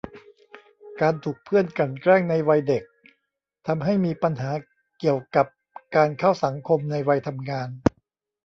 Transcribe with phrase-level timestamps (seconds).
[1.01, 2.83] การถูกเพื่อนกลั่นแกล้งในวัยเด็ก
[3.67, 4.51] ทำให้มีปัญหา
[4.99, 5.47] เกี่ยวกับ
[5.95, 7.69] การเข้าสังคมในวัยทำงาน